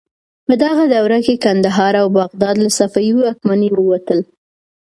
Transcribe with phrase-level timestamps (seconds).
[0.47, 4.19] په دغه دوره کې کندهار او بغداد له صفوي واکمنۍ ووتل.